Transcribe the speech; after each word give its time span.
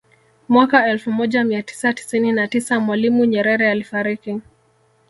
Mwaka 0.49 0.87
elfu 0.87 1.11
moja 1.11 1.43
mia 1.43 1.63
tisa 1.63 1.93
tisini 1.93 2.31
na 2.31 2.47
tisa 2.47 2.79
Mwalimu 2.79 3.25
Nyerere 3.25 3.71
alifariki 3.71 4.41